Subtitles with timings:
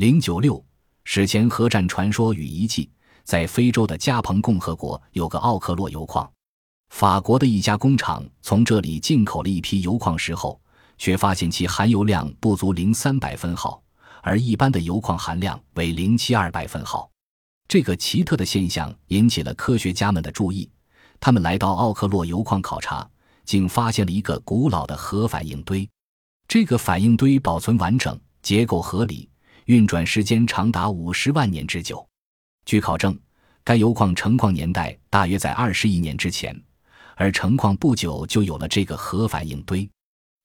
[0.00, 0.64] 零九六
[1.04, 2.88] 史前核战传说与遗迹，
[3.22, 6.26] 在非洲的加蓬共和国有个奥克洛油矿，
[6.88, 10.58] 法国的一家工厂从这里进口了一批油矿石后，
[10.96, 13.82] 却发现其含油量不足零三百分号，
[14.22, 17.10] 而一般的油矿含量为零七二百分号。
[17.68, 20.66] 这个奇特的现象引起了科学家们的注意，
[21.20, 23.06] 他们来到奥克洛油矿考察。
[23.44, 25.86] 竟发现了一个古老的核反应堆，
[26.48, 29.28] 这个反应堆保存完整，结构合理，
[29.70, 32.04] 运转时间长达五十万年之久。
[32.64, 33.16] 据考证，
[33.62, 36.60] 该油矿成矿年代大约在二十亿年之前，
[37.14, 39.88] 而成矿不久就有了这个核反应堆。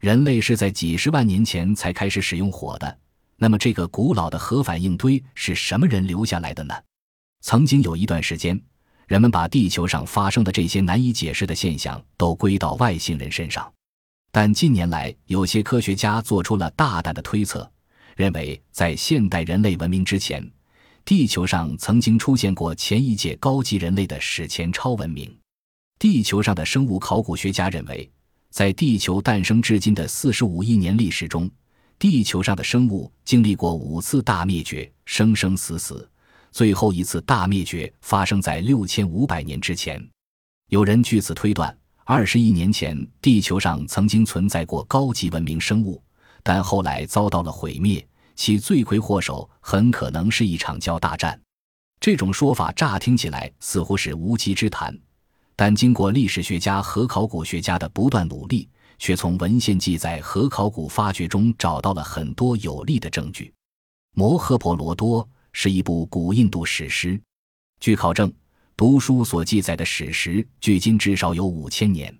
[0.00, 2.98] 人类是在几十万年前才开始使用火的。
[3.36, 6.74] 那么，这个古老的核反应堆是什么人留下来的呢？
[7.42, 8.60] 曾经有一段时间。
[9.06, 13.72] 人们把地球上发生的这些难以解释的现象都归到外星人身上，
[14.32, 17.70] 但近年来有些科学家做出了大胆的推测，
[18.16, 20.48] 认为在现代人类文明之前，
[21.04, 25.34] 地球上曾经出现过前一届高级人类的史前超文明。
[25.98, 28.10] 地球上的生物考古学家认为，
[28.50, 31.50] 在地球诞生至今的四十五亿年历史中，
[31.98, 36.08] 地球上的生物经历过五次大灭绝，生生死死。
[36.50, 40.06] 最后一次大灭绝发生在六千五百年之前，
[40.68, 46.02] 有人据此推断，二十亿年前地球上曾经存在过高级文明生物，
[46.42, 51.40] 但后来遭到了毁灭，其罪魁祸首很可能是一场交大战。
[52.00, 54.96] 这种说法乍听起来似乎是无稽之谈，
[55.56, 63.52] 但经过历史学家和考古学家的不断努力，却从文献记载和考古发掘中找到了很多有力的证据。
[64.14, 65.28] 摩诃婆罗多。
[65.54, 67.20] 是一部古印度史诗。
[67.78, 68.32] 据考证，
[68.74, 72.10] 读书所记载的史实距今至少有五千年。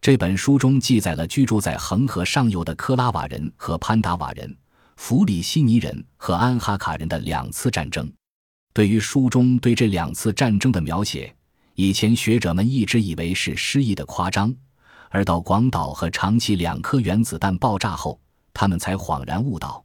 [0.00, 4.52] 这本书中记载了居住在恒河上游的科拉瓦人和潘达瓦人、
[4.96, 8.10] 弗里希尼人和安哈卡人的两次战争。
[8.72, 11.34] 对于书中对这两次战争的描写，
[11.74, 14.54] 以前学者们一直以为是诗意的夸张，
[15.10, 18.20] 而到广岛和长崎两颗原子弹爆炸后，
[18.52, 19.84] 他们才恍然悟道。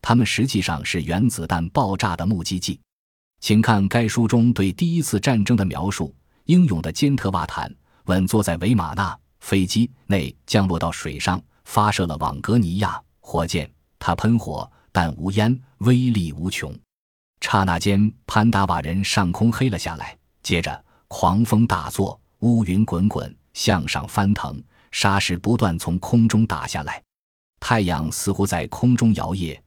[0.00, 2.80] 他们实际上是原子弹爆炸的目击记，
[3.40, 7.74] 请看该书中对第一次战争的描述：英勇的坚特瓦坦
[8.04, 13.68] 稳坐在维马纳飞机内，降落到水上，发射了网格尼亚火箭。
[13.98, 16.74] 他喷火，但无烟，威力无穷。
[17.40, 27.02] 刹那间，潘达瓦人上空黑了下来，接着狂风大作，乌云滚滚，向上翻腾，沙石不断从空中打下来，
[27.60, 29.58] 太阳似乎在空中摇曳。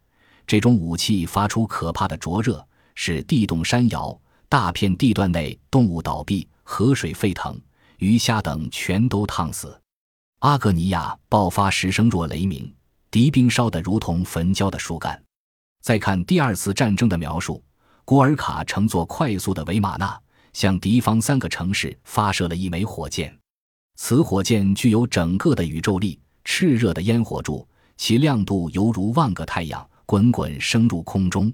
[0.46, 2.66] 这种武器发出可怕的灼热，
[2.96, 7.58] 使地动山摇，大片地段内动物倒闭，河水沸腾，
[8.00, 9.80] 鱼虾等全都烫死。
[10.40, 12.74] 阿格尼亚爆发时声若雷鸣，
[13.12, 15.22] 敌兵烧得如同焚焦的树干。
[15.84, 17.62] 再看第二次战争的描述，
[18.06, 20.20] 古尔卡乘坐快速的维马纳，
[20.54, 23.38] 向敌方三个城市发射了一枚火箭。
[23.98, 27.68] 此火箭具有整个的宇宙力，炽热的烟火柱，
[27.98, 29.86] 其亮度犹如万个太阳。
[30.04, 31.54] 滚滚升入空中，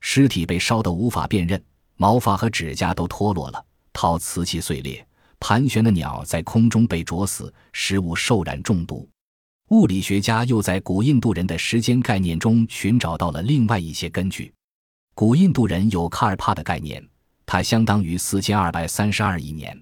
[0.00, 1.60] 尸体被烧得无法辨认，
[1.96, 5.04] 毛发和指甲都脱落了，陶瓷器碎裂，
[5.40, 9.08] 盘旋的鸟在空中被啄死，食物受染中毒。
[9.70, 14.50] 物理学家又在古印度人的时间概念中寻找到了另外一些根据。
[15.14, 17.06] 古印度人有卡尔帕的概念，
[17.44, 19.76] 它相当于四千二百三十二亿年；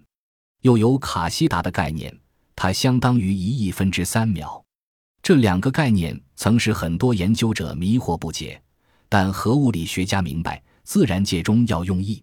[0.62, 2.12] 又有卡西达的概念，
[2.56, 4.60] 它相当于一亿分之三秒。
[5.22, 8.60] 这两个概念曾使很多研究者迷惑不解，
[9.08, 12.20] 但核物理学家明白，自然界中要用亿